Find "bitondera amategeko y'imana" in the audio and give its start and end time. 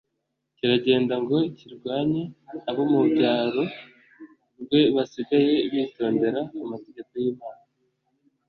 5.71-7.63